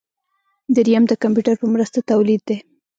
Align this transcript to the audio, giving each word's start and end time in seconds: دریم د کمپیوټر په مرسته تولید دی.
دریم 0.75 1.03
د 1.07 1.13
کمپیوټر 1.23 1.55
په 1.59 1.67
مرسته 1.73 1.99
تولید 2.09 2.41
دی. 2.47 2.57